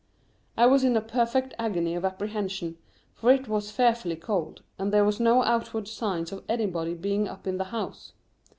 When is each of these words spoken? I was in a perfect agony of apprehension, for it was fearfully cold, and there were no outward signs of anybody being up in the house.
I 0.57 0.65
was 0.65 0.83
in 0.83 0.97
a 0.97 0.99
perfect 0.99 1.53
agony 1.59 1.93
of 1.93 2.03
apprehension, 2.03 2.79
for 3.13 3.31
it 3.31 3.47
was 3.47 3.69
fearfully 3.69 4.15
cold, 4.15 4.63
and 4.79 4.91
there 4.91 5.05
were 5.05 5.13
no 5.19 5.43
outward 5.43 5.87
signs 5.87 6.31
of 6.31 6.43
anybody 6.49 6.95
being 6.95 7.27
up 7.27 7.45
in 7.45 7.57
the 7.57 7.65
house. 7.65 8.13